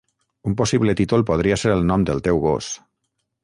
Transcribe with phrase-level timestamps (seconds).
[0.51, 2.75] Un possible títol podria ser el nom del teu gos.